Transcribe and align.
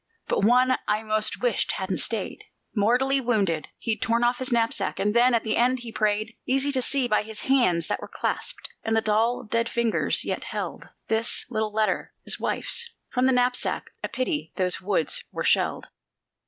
But 0.27 0.43
one 0.43 0.77
I 0.87 1.03
'most 1.03 1.43
wished 1.43 1.73
hadn't 1.73 1.99
stayed. 1.99 2.45
Mortally 2.75 3.21
wounded, 3.21 3.67
he'd 3.77 4.01
torn 4.01 4.23
off 4.23 4.39
his 4.39 4.51
knapsack; 4.51 4.99
and 4.99 5.13
then, 5.13 5.35
at 5.35 5.43
the 5.43 5.55
end, 5.55 5.77
he 5.81 5.91
prayed 5.91 6.35
Easy 6.47 6.71
to 6.71 6.81
see, 6.81 7.07
by 7.07 7.21
his 7.21 7.41
hands 7.41 7.87
that 7.87 8.01
were 8.01 8.07
clasped; 8.07 8.69
and 8.83 8.95
the 8.97 9.01
dull, 9.01 9.43
dead 9.43 9.69
fingers 9.69 10.25
yet 10.25 10.45
held 10.45 10.89
This 11.07 11.45
little 11.51 11.71
letter 11.71 12.13
his 12.23 12.39
wife's 12.39 12.89
from 13.11 13.27
the 13.27 13.31
knapsack. 13.31 13.91
A 14.03 14.07
pity 14.09 14.51
those 14.55 14.81
woods 14.81 15.23
were 15.31 15.43
shelled!" 15.43 15.89